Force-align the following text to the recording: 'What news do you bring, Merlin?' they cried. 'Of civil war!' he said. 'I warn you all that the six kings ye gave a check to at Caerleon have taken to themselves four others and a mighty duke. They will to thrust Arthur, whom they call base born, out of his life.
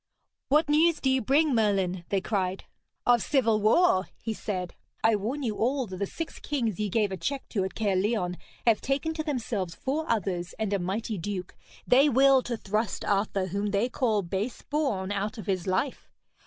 'What 0.49 0.67
news 0.67 0.99
do 0.99 1.11
you 1.11 1.21
bring, 1.21 1.53
Merlin?' 1.53 2.05
they 2.09 2.21
cried. 2.21 2.63
'Of 3.05 3.21
civil 3.21 3.61
war!' 3.61 4.07
he 4.19 4.33
said. 4.33 4.73
'I 5.03 5.17
warn 5.17 5.43
you 5.43 5.57
all 5.57 5.85
that 5.85 5.97
the 5.97 6.07
six 6.07 6.39
kings 6.39 6.79
ye 6.79 6.89
gave 6.89 7.11
a 7.11 7.17
check 7.17 7.47
to 7.49 7.63
at 7.63 7.75
Caerleon 7.75 8.37
have 8.65 8.81
taken 8.81 9.13
to 9.13 9.23
themselves 9.23 9.75
four 9.75 10.09
others 10.09 10.55
and 10.57 10.73
a 10.73 10.79
mighty 10.79 11.19
duke. 11.19 11.55
They 11.85 12.09
will 12.09 12.41
to 12.41 12.57
thrust 12.57 13.05
Arthur, 13.05 13.45
whom 13.49 13.67
they 13.67 13.89
call 13.89 14.23
base 14.23 14.63
born, 14.63 15.11
out 15.11 15.37
of 15.37 15.45
his 15.45 15.67
life. 15.67 16.09